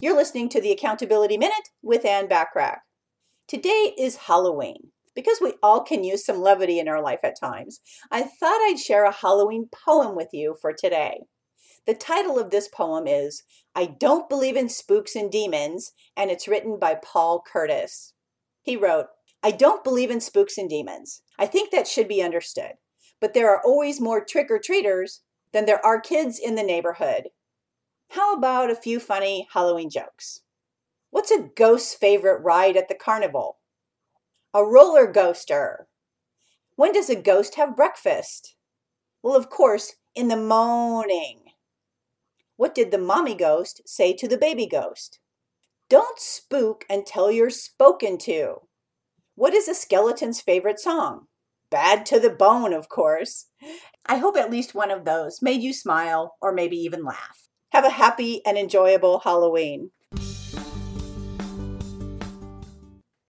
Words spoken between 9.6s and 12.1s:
poem with you for today. The